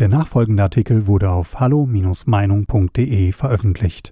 Der 0.00 0.08
nachfolgende 0.08 0.62
Artikel 0.62 1.06
wurde 1.06 1.28
auf 1.28 1.60
hallo-meinung.de 1.60 3.32
veröffentlicht. 3.32 4.10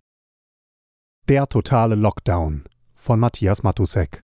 Der 1.29 1.49
totale 1.49 1.95
Lockdown 1.95 2.65
von 2.95 3.19
Matthias 3.19 3.63
Matusek. 3.63 4.21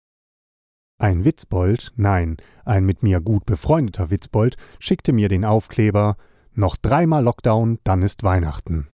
Ein 1.00 1.24
Witzbold, 1.24 1.94
nein, 1.96 2.36
ein 2.66 2.86
mit 2.86 3.02
mir 3.02 3.22
gut 3.22 3.46
befreundeter 3.46 4.10
Witzbold, 4.10 4.58
schickte 4.78 5.14
mir 5.14 5.30
den 5.30 5.46
Aufkleber 5.46 6.18
Noch 6.52 6.76
dreimal 6.76 7.24
Lockdown, 7.24 7.80
dann 7.86 8.02
ist 8.02 8.24
Weihnachten. 8.24 8.90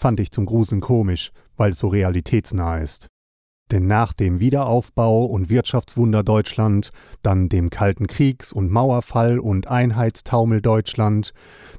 Fand 0.00 0.20
ich 0.20 0.30
zum 0.30 0.46
Gruseln 0.46 0.80
komisch, 0.80 1.32
weil 1.58 1.72
es 1.72 1.80
so 1.80 1.88
realitätsnah 1.88 2.78
ist. 2.78 3.08
Denn 3.70 3.86
nach 3.86 4.12
dem 4.12 4.40
Wiederaufbau 4.40 5.24
und 5.24 5.48
Wirtschaftswunder 5.48 6.22
Deutschland, 6.22 6.90
dann 7.22 7.48
dem 7.48 7.70
Kalten 7.70 8.06
Kriegs- 8.06 8.52
und 8.52 8.70
Mauerfall 8.70 9.38
und 9.38 9.68
Einheitstaumel 9.68 10.60
Deutschland, 10.60 11.32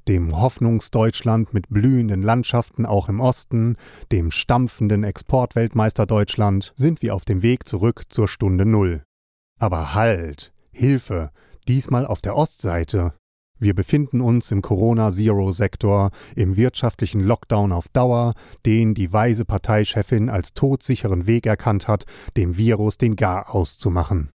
dem 0.08 0.40
Hoffnungsdeutschland 0.40 1.54
mit 1.54 1.70
blühenden 1.70 2.22
Landschaften 2.22 2.86
auch 2.86 3.08
im 3.08 3.20
Osten, 3.20 3.76
dem 4.12 4.32
stampfenden 4.32 5.04
Exportweltmeister 5.04 6.06
Deutschland, 6.06 6.74
sind 6.76 7.02
wir 7.02 7.14
auf 7.14 7.26
dem 7.26 7.44
Weg 7.44 7.68
zurück 7.68 8.04
zur 8.10 8.28
Stunde 8.28 8.66
Null. 8.66 9.04
Aber 9.60 9.94
halt! 9.94 10.54
Hilfe! 10.72 11.32
Diesmal 11.68 12.06
auf 12.06 12.22
der 12.22 12.36
Ostseite. 12.36 13.14
Wir 13.58 13.74
befinden 13.74 14.20
uns 14.20 14.52
im 14.52 14.62
Corona-Zero-Sektor, 14.62 16.12
im 16.36 16.58
wirtschaftlichen 16.58 17.22
Lockdown 17.22 17.72
auf 17.72 17.88
Dauer, 17.88 18.34
den 18.66 18.94
die 18.94 19.14
weise 19.14 19.46
Parteichefin 19.46 20.30
als 20.30 20.54
todsicheren 20.54 21.26
Weg 21.26 21.46
erkannt 21.46 21.88
hat, 21.88 22.06
dem 22.36 22.58
Virus 22.58 22.98
den 22.98 23.16
Gar 23.16 23.54
auszumachen. 23.56 24.30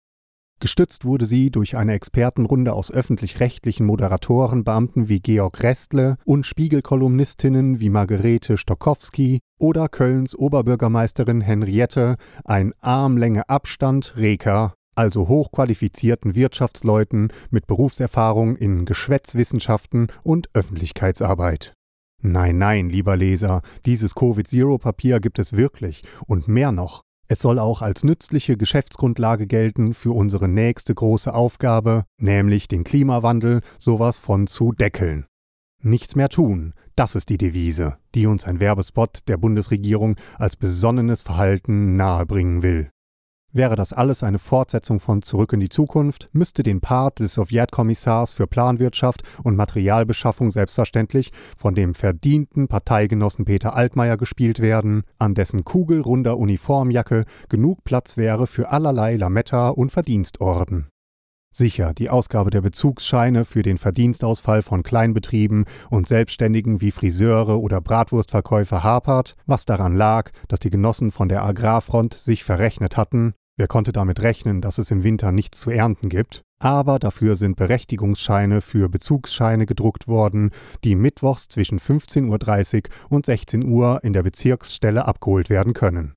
Gestützt 0.60 1.06
wurde 1.06 1.28
sie 1.28 1.52
durch 1.52 1.78
eine 1.78 1.94
Expertenrunde 1.94 2.74
aus 2.74 2.92
öffentlich-rechtlichen 2.92 3.86
Moderatorenbeamten 3.86 5.08
wie 5.08 5.20
Georg 5.20 5.62
Restle 5.62 6.16
und 6.26 6.48
Spiegelkolumnistinnen 6.48 7.80
wie 7.80 7.92
Margarete 7.92 8.58
Stokowski 8.58 9.40
oder 9.60 9.88
Kölns 9.88 10.36
Oberbürgermeisterin 10.36 11.42
Henriette, 11.42 12.16
ein 12.44 12.74
Armlänge 12.82 13.48
Abstand 13.50 14.16
Reker 14.18 14.74
also 14.98 15.28
hochqualifizierten 15.28 16.36
Wirtschaftsleuten 16.36 17.32
mit 17.50 17.68
Berufserfahrung 17.68 18.56
in 18.56 18.86
Geschwätzwissenschaften 18.86 20.08
und 20.24 20.50
Öffentlichkeitsarbeit. 20.54 21.74
Nein, 22.22 22.58
nein, 22.58 22.90
lieber 22.90 23.16
Leser, 23.16 23.62
dieses 23.86 24.16
Covid-Zero-Papier 24.16 25.20
gibt 25.20 25.38
es 25.38 25.54
wirklich 25.56 26.02
und 26.26 26.48
mehr 26.48 26.72
noch. 26.72 27.04
Es 27.30 27.40
soll 27.40 27.60
auch 27.60 27.82
als 27.82 28.04
nützliche 28.04 28.58
Geschäftsgrundlage 28.58 29.46
gelten 29.46 29.94
für 29.94 30.16
unsere 30.16 30.48
nächste 30.48 30.96
große 30.96 31.34
Aufgabe, 31.34 32.06
nämlich 32.20 32.68
den 32.68 32.84
Klimawandel 32.84 33.62
sowas 33.78 34.18
von 34.18 34.48
zu 34.48 34.72
deckeln. 34.72 35.26
Nichts 35.84 36.16
mehr 36.16 36.30
tun, 36.30 36.74
das 36.96 37.16
ist 37.16 37.30
die 37.30 37.38
Devise, 37.38 37.98
die 38.16 38.26
uns 38.26 38.46
ein 38.46 38.60
Werbespot 38.60 39.28
der 39.28 39.38
Bundesregierung 39.38 40.16
als 40.38 40.56
besonnenes 40.56 41.22
Verhalten 41.22 41.96
nahebringen 41.98 42.64
will. 42.64 42.90
Wäre 43.54 43.76
das 43.76 43.94
alles 43.94 44.24
eine 44.24 44.40
Fortsetzung 44.40 45.00
von 45.00 45.22
Zurück 45.22 45.54
in 45.54 45.62
die 45.62 45.70
Zukunft, 45.70 46.28
müsste 46.34 46.64
den 46.64 46.82
Part 46.82 47.20
des 47.20 47.34
Sowjetkommissars 47.34 48.34
für 48.34 48.46
Planwirtschaft 48.46 49.24
und 49.44 49.56
Materialbeschaffung 49.56 50.52
selbstverständlich 50.52 51.32
von 51.58 51.74
dem 51.74 51.94
verdienten 51.94 52.68
Parteigenossen 52.68 53.46
Peter 53.46 53.74
Altmaier 53.76 54.18
gespielt 54.18 54.60
werden, 54.60 55.04
an 55.18 55.34
dessen 55.34 55.64
kugelrunder 55.64 56.38
Uniformjacke 56.38 57.24
genug 57.48 57.84
Platz 57.84 58.18
wäre 58.18 58.48
für 58.48 58.70
allerlei 58.70 59.16
Lametta 59.16 59.70
und 59.70 59.92
Verdienstorden. 59.92 60.90
Sicher, 61.58 61.96
die 61.96 62.12
Ausgabe 62.12 62.52
der 62.52 62.62
Bezugsscheine 62.62 63.44
für 63.44 63.64
den 63.64 63.80
Verdienstausfall 63.80 64.62
von 64.62 64.84
Kleinbetrieben 64.84 65.66
und 65.90 66.08
Selbstständigen 66.08 66.82
wie 66.82 66.92
Friseure 66.92 67.60
oder 67.60 67.82
Bratwurstverkäufer 67.82 68.84
hapert, 68.84 69.34
was 69.48 69.66
daran 69.66 69.96
lag, 69.96 70.30
dass 70.50 70.60
die 70.60 70.70
Genossen 70.70 71.10
von 71.10 71.30
der 71.30 71.44
Agrarfront 71.44 72.14
sich 72.14 72.44
verrechnet 72.44 72.96
hatten. 72.96 73.34
Wer 73.58 73.68
konnte 73.68 73.92
damit 73.92 74.22
rechnen, 74.22 74.62
dass 74.62 74.78
es 74.78 74.92
im 74.92 75.04
Winter 75.04 75.32
nichts 75.32 75.60
zu 75.60 75.72
ernten 75.72 76.10
gibt? 76.10 76.44
Aber 76.60 77.00
dafür 77.00 77.36
sind 77.36 77.56
Berechtigungsscheine 77.56 78.62
für 78.62 78.88
Bezugsscheine 78.88 79.66
gedruckt 79.66 80.08
worden, 80.08 80.52
die 80.84 80.94
mittwochs 80.94 81.48
zwischen 81.48 81.80
15.30 81.80 82.86
Uhr 82.86 82.92
und 83.10 83.26
16 83.26 83.66
Uhr 83.66 84.04
in 84.04 84.14
der 84.14 84.22
Bezirksstelle 84.22 85.08
abgeholt 85.08 85.50
werden 85.50 85.74
können. 85.74 86.14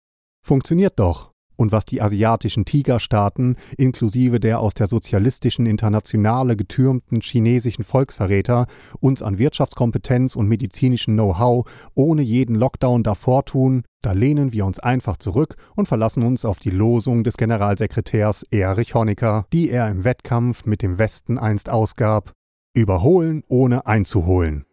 Funktioniert 0.47 0.99
doch, 0.99 1.30
und 1.61 1.73
was 1.73 1.85
die 1.85 2.01
asiatischen 2.01 2.65
Tigerstaaten 2.65 3.57
inklusive 3.77 4.41
der 4.41 4.61
aus 4.61 4.73
der 4.75 4.87
sozialistischen 4.87 5.67
Internationale 5.67 6.57
getürmten 6.57 7.21
chinesischen 7.21 7.85
Volksverräter 7.85 8.67
uns 8.99 9.21
an 9.23 9.39
Wirtschaftskompetenz 9.39 10.37
und 10.37 10.49
medizinischem 10.49 11.15
Know-how 11.15 11.69
ohne 11.95 12.23
jeden 12.23 12.55
Lockdown 12.55 13.03
davor 13.03 13.45
tun, 13.45 13.83
da 14.01 14.13
lehnen 14.13 14.53
wir 14.53 14.65
uns 14.65 14.79
einfach 14.79 15.19
zurück 15.19 15.57
und 15.77 15.87
verlassen 15.87 16.23
uns 16.23 16.47
auf 16.47 16.59
die 16.59 16.71
Losung 16.71 17.25
des 17.25 17.37
Generalsekretärs 17.37 18.45
Erich 18.51 18.95
Honecker, 18.95 19.45
die 19.53 19.71
er 19.71 19.89
im 19.89 20.05
Wettkampf 20.05 20.65
mit 20.65 20.81
dem 20.81 20.99
Westen 20.99 21.39
einst 21.39 21.69
ausgab: 21.69 22.33
Überholen 22.75 23.45
ohne 23.49 23.87
einzuholen. 23.87 24.65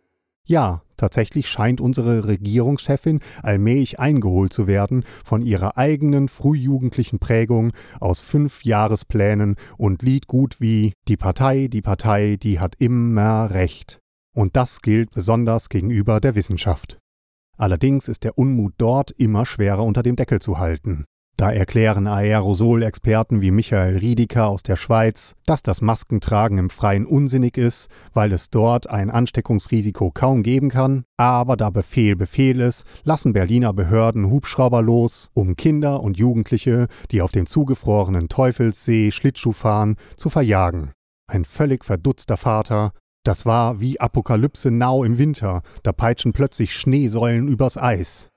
Ja, 0.47 0.81
tatsächlich 0.95 1.49
scheint 1.49 1.81
unsere 1.81 2.25
Regierungschefin 2.25 3.19
allmählich 3.43 3.99
eingeholt 3.99 4.53
zu 4.53 4.65
werden 4.65 5.03
von 5.25 5.41
ihrer 5.41 5.77
eigenen 5.77 6.29
frühjugendlichen 6.29 7.19
Prägung 7.19 7.73
aus 7.99 8.21
fünf 8.21 8.63
Jahresplänen 8.63 9.57
und 9.77 10.01
Liedgut 10.01 10.61
wie 10.61 10.93
Die 11.09 11.17
Partei, 11.17 11.67
die 11.67 11.81
Partei, 11.81 12.37
die 12.41 12.61
hat 12.61 12.75
immer 12.79 13.51
Recht. 13.51 13.99
Und 14.33 14.55
das 14.55 14.81
gilt 14.81 15.11
besonders 15.11 15.67
gegenüber 15.67 16.21
der 16.21 16.35
Wissenschaft. 16.35 16.97
Allerdings 17.57 18.07
ist 18.07 18.23
der 18.23 18.37
Unmut 18.37 18.73
dort 18.77 19.11
immer 19.11 19.45
schwerer 19.45 19.83
unter 19.83 20.03
dem 20.03 20.15
Deckel 20.15 20.39
zu 20.39 20.59
halten. 20.59 21.05
Da 21.39 21.51
erklären 21.51 22.07
Aerosol-Experten 22.07 23.41
wie 23.41 23.51
Michael 23.51 23.97
Riedeker 23.97 24.47
aus 24.47 24.63
der 24.63 24.75
Schweiz, 24.75 25.35
dass 25.45 25.61
das 25.61 25.81
Maskentragen 25.81 26.57
im 26.57 26.71
Freien 26.71 27.05
unsinnig 27.05 27.57
ist, 27.57 27.91
weil 28.11 28.31
es 28.31 28.49
dort 28.49 28.89
ein 28.89 29.11
Ansteckungsrisiko 29.11 30.09
kaum 30.09 30.41
geben 30.41 30.69
kann. 30.69 31.03
Aber 31.15 31.55
da 31.55 31.69
Befehl 31.69 32.15
Befehl 32.15 32.59
ist, 32.59 32.85
lassen 33.03 33.33
Berliner 33.33 33.71
Behörden 33.71 34.31
Hubschrauber 34.31 34.81
los, 34.81 35.29
um 35.35 35.55
Kinder 35.55 36.01
und 36.01 36.17
Jugendliche, 36.17 36.87
die 37.11 37.21
auf 37.21 37.31
dem 37.31 37.45
zugefrorenen 37.45 38.29
Teufelssee 38.29 39.11
Schlittschuh 39.11 39.51
fahren, 39.51 39.95
zu 40.15 40.31
verjagen. 40.31 40.91
Ein 41.27 41.45
völlig 41.45 41.85
verdutzter 41.85 42.37
Vater. 42.37 42.93
Das 43.23 43.45
war 43.45 43.79
wie 43.79 43.99
Apokalypse 43.99 44.71
Now 44.71 45.03
im 45.03 45.19
Winter, 45.19 45.61
da 45.83 45.91
peitschen 45.91 46.33
plötzlich 46.33 46.73
Schneesäulen 46.73 47.47
übers 47.47 47.77
Eis. 47.77 48.31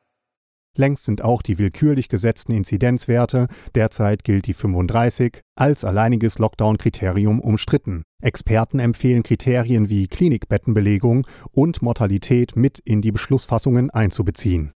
Längst 0.76 1.04
sind 1.04 1.22
auch 1.22 1.42
die 1.42 1.58
willkürlich 1.58 2.08
gesetzten 2.08 2.52
Inzidenzwerte, 2.52 3.48
derzeit 3.74 4.22
gilt 4.22 4.46
die 4.46 4.54
35, 4.54 5.40
als 5.56 5.84
alleiniges 5.84 6.38
Lockdown-Kriterium 6.38 7.40
umstritten. 7.40 8.04
Experten 8.22 8.78
empfehlen 8.78 9.22
Kriterien 9.22 9.88
wie 9.88 10.06
Klinikbettenbelegung 10.06 11.26
und 11.50 11.82
Mortalität 11.82 12.54
mit 12.54 12.78
in 12.78 13.02
die 13.02 13.12
Beschlussfassungen 13.12 13.90
einzubeziehen. 13.90 14.72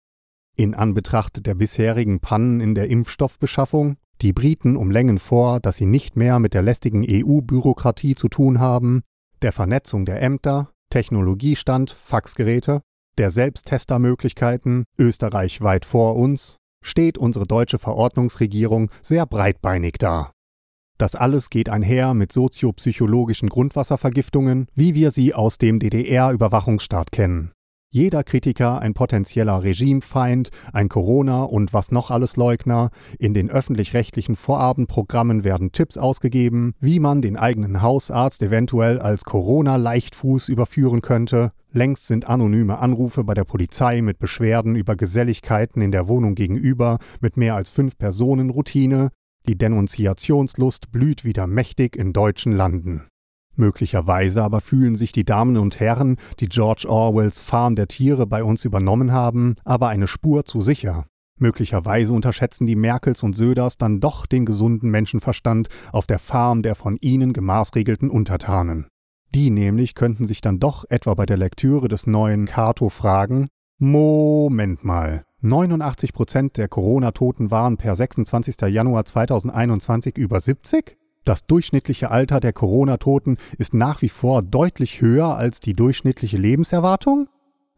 In 0.57 0.75
Anbetracht 0.75 1.47
der 1.47 1.55
bisherigen 1.55 2.21
Pannen 2.21 2.61
in 2.61 2.75
der 2.75 2.89
Impfstoffbeschaffung, 2.89 3.97
die 4.21 4.33
Briten 4.33 4.77
um 4.77 4.91
Längen 4.91 5.19
vor, 5.19 5.61
dass 5.61 5.77
sie 5.77 5.87
nicht 5.87 6.17
mehr 6.17 6.39
mit 6.39 6.55
der 6.55 6.63
lästigen 6.63 7.05
EU-Bürokratie 7.09 8.15
zu 8.15 8.29
tun 8.29 8.59
haben, 8.59 9.03
der 9.43 9.53
Vernetzung 9.53 10.07
der 10.07 10.23
Ämter, 10.23 10.71
Technologiestand, 10.91 11.91
Faxgeräte 11.91 12.83
der 13.19 13.31
Selbsttestermöglichkeiten, 13.31 14.85
Österreich 14.99 15.61
weit 15.61 15.85
vor 15.85 16.17
uns, 16.17 16.59
steht 16.83 17.19
unsere 17.19 17.47
deutsche 17.47 17.79
Verordnungsregierung 17.79 18.91
sehr 19.03 19.27
breitbeinig 19.27 19.95
da. 19.99 20.33
Das 20.99 21.17
alles 21.17 21.51
geht 21.51 21.69
einher 21.69 22.15
mit 22.15 22.33
soziopsychologischen 22.33 23.49
Grundwasservergiftungen, 23.49 24.69
wie 24.75 24.95
wir 24.95 25.11
sie 25.11 25.35
aus 25.35 25.59
dem 25.59 25.81
DDR-Überwachungsstaat 25.81 27.11
kennen. 27.11 27.53
Jeder 27.95 28.25
Kritiker 28.25 28.81
ein 28.81 28.93
potenzieller 28.93 29.63
Regimefeind, 29.63 30.51
ein 30.73 30.89
Corona 30.89 31.45
und 31.45 31.73
was 31.73 31.93
noch 31.93 32.11
alles 32.11 32.35
Leugner. 32.35 32.91
In 33.21 33.35
den 33.35 33.49
öffentlich-rechtlichen 33.49 34.35
Vorabendprogrammen 34.35 35.45
werden 35.45 35.71
Tipps 35.71 35.97
ausgegeben, 35.97 36.75
wie 36.81 36.99
man 36.99 37.23
den 37.23 37.37
eigenen 37.37 37.83
Hausarzt 37.83 38.43
eventuell 38.43 38.99
als 38.99 39.23
Corona-Leichtfuß 39.23 40.49
überführen 40.49 41.03
könnte. 41.03 41.53
Längst 41.71 42.09
sind 42.09 42.29
anonyme 42.29 42.81
Anrufe 42.81 43.23
bei 43.23 43.35
der 43.35 43.45
Polizei 43.45 44.03
mit 44.03 44.19
Beschwerden 44.19 44.75
über 44.75 44.97
Geselligkeiten 44.97 45.81
in 45.81 45.93
der 45.93 46.09
Wohnung 46.09 46.35
gegenüber 46.35 46.99
mit 47.21 47.37
mehr 47.37 47.55
als 47.55 47.71
fünf 47.71 47.97
Personen 47.97 48.51
Routine. 48.51 49.11
Die 49.47 49.57
Denunziationslust 49.57 50.91
blüht 50.91 51.25
wieder 51.25 51.47
mächtig 51.47 51.95
in 51.95 52.13
deutschen 52.13 52.51
Landen. 52.51 53.05
Möglicherweise 53.57 54.43
aber 54.43 54.61
fühlen 54.61 54.97
sich 54.97 55.13
die 55.13 55.25
Damen 55.25 55.57
und 55.57 55.79
Herren, 55.81 56.17
die 56.41 56.49
George 56.49 56.87
Orwells 56.89 57.41
Farm 57.43 57.77
der 57.77 57.89
Tiere 57.89 58.27
bei 58.27 58.43
uns 58.43 58.65
übernommen 58.65 59.13
haben, 59.13 59.55
aber 59.65 59.89
eine 59.89 60.09
Spur 60.09 60.45
zu 60.45 60.61
sicher. 60.61 61.07
Möglicherweise 61.39 62.13
unterschätzen 62.13 62.67
die 62.67 62.77
Merkels 62.77 63.23
und 63.23 63.35
Söders 63.35 63.77
dann 63.77 64.01
doch 64.01 64.27
den 64.27 64.45
gesunden 64.45 64.91
Menschenverstand 64.91 65.69
auf 65.93 66.07
der 66.07 66.19
Farm 66.19 66.63
der 66.63 66.75
von 66.75 66.97
ihnen 67.01 67.33
gemaßregelten 67.33 68.09
Untertanen. 68.09 68.87
Die 69.35 69.51
nämlich 69.51 69.95
könnten 69.95 70.27
sich 70.27 70.41
dann 70.41 70.61
doch 70.61 70.85
etwa 70.89 71.15
bei 71.15 71.27
der 71.27 71.37
Lektüre 71.37 71.89
des 71.89 72.07
neuen 72.07 72.47
Cato 72.47 72.89
fragen, 72.89 73.49
Moment 73.79 74.85
mal, 74.85 75.25
89 75.41 76.13
Prozent 76.13 76.57
der 76.57 76.69
Corona-Toten 76.69 77.51
waren 77.51 77.77
per 77.77 77.97
26. 77.97 78.63
Januar 78.69 79.05
2021 79.05 80.17
über 80.17 80.41
70? 80.41 80.97
Das 81.25 81.47
durchschnittliche 81.47 82.11
Alter 82.11 82.39
der 82.39 82.53
Corona-Toten 82.53 83.39
ist 83.57 83.73
nach 83.73 84.03
wie 84.03 84.11
vor 84.11 84.43
deutlich 84.43 85.01
höher 85.01 85.35
als 85.37 85.59
die 85.59 85.73
durchschnittliche 85.73 86.37
Lebenserwartung? 86.37 87.29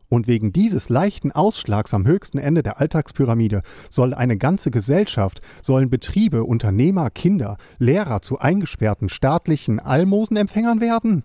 Und 0.09 0.27
wegen 0.27 0.53
dieses 0.53 0.89
leichten 0.89 1.33
Ausschlags 1.33 1.95
am 1.95 2.07
höchsten 2.07 2.39
Ende 2.39 2.63
der 2.63 2.81
Alltagspyramide 2.81 3.63
soll 3.89 4.15
eine 4.15 4.37
ganze 4.37 4.71
Gesellschaft, 4.71 5.41
sollen 5.63 5.91
Betriebe, 5.91 6.45
Unternehmer, 6.45 7.11
Kinder, 7.11 7.57
Lehrer 7.79 8.21
zu 8.21 8.39
eingesperrten 8.39 9.09
staatlichen 9.09 9.79
Almosenempfängern 9.79 10.81
werden? 10.81 11.25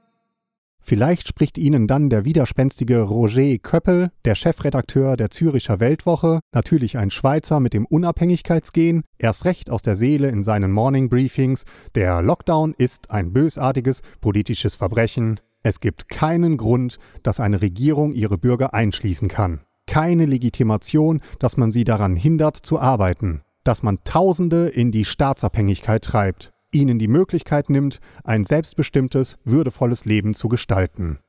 Vielleicht 0.81 1.27
spricht 1.27 1.57
Ihnen 1.57 1.87
dann 1.87 2.09
der 2.09 2.25
widerspenstige 2.25 3.01
Roger 3.01 3.57
Köppel, 3.59 4.09
der 4.25 4.35
Chefredakteur 4.35 5.15
der 5.15 5.29
Züricher 5.29 5.79
Weltwoche, 5.79 6.39
natürlich 6.53 6.97
ein 6.97 7.11
Schweizer 7.11 7.59
mit 7.59 7.73
dem 7.73 7.85
Unabhängigkeitsgehen, 7.85 9.03
erst 9.17 9.45
recht 9.45 9.69
aus 9.69 9.81
der 9.81 9.95
Seele 9.95 10.29
in 10.29 10.43
seinen 10.43 10.71
Morning 10.71 11.09
Briefings, 11.09 11.65
der 11.95 12.21
Lockdown 12.21 12.73
ist 12.77 13.11
ein 13.11 13.31
bösartiges 13.31 14.01
politisches 14.19 14.75
Verbrechen, 14.75 15.39
es 15.63 15.79
gibt 15.79 16.09
keinen 16.09 16.57
Grund, 16.57 16.97
dass 17.21 17.39
eine 17.39 17.61
Regierung 17.61 18.13
ihre 18.13 18.37
Bürger 18.39 18.73
einschließen 18.73 19.27
kann. 19.27 19.61
Keine 19.85 20.25
Legitimation, 20.25 21.21
dass 21.37 21.55
man 21.57 21.71
sie 21.71 21.83
daran 21.83 22.15
hindert 22.15 22.57
zu 22.57 22.79
arbeiten. 22.79 23.41
Dass 23.63 23.83
man 23.83 23.99
Tausende 24.03 24.69
in 24.69 24.91
die 24.91 25.05
Staatsabhängigkeit 25.05 26.03
treibt. 26.03 26.51
Ihnen 26.71 26.99
die 26.99 27.07
Möglichkeit 27.07 27.69
nimmt, 27.69 27.99
ein 28.23 28.43
selbstbestimmtes, 28.43 29.37
würdevolles 29.43 30.05
Leben 30.05 30.33
zu 30.33 30.49
gestalten. 30.49 31.19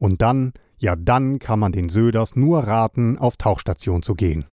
Und 0.00 0.22
dann, 0.22 0.52
ja 0.78 0.96
dann 0.96 1.38
kann 1.38 1.58
man 1.58 1.72
den 1.72 1.88
Söders 1.88 2.36
nur 2.36 2.60
raten, 2.60 3.18
auf 3.18 3.36
Tauchstation 3.36 4.02
zu 4.02 4.14
gehen. 4.14 4.44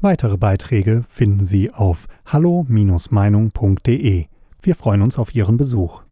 Weitere 0.00 0.36
Beiträge 0.36 1.02
finden 1.08 1.44
Sie 1.44 1.72
auf 1.72 2.06
hallo-meinung.de. 2.24 4.26
Wir 4.62 4.74
freuen 4.76 5.02
uns 5.02 5.18
auf 5.18 5.34
Ihren 5.34 5.56
Besuch. 5.56 6.04